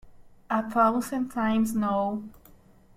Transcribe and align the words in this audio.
A 0.49 0.67
Thousand 0.67 1.29
Times 1.29 1.75
No!! 1.75 2.23